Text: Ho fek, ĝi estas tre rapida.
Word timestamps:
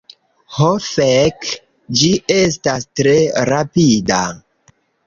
Ho 0.55 0.69
fek, 0.85 1.51
ĝi 2.01 2.09
estas 2.41 2.89
tre 3.03 3.17
rapida. 3.55 4.23